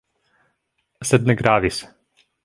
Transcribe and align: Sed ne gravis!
Sed 1.09 1.29
ne 1.31 1.35
gravis! 1.41 1.83